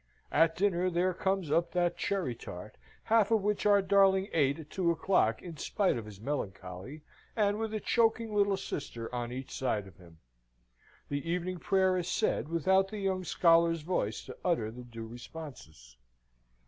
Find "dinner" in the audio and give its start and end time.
0.57-0.89